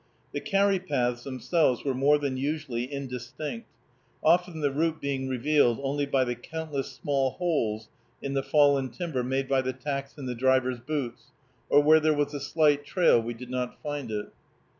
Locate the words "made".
9.23-9.47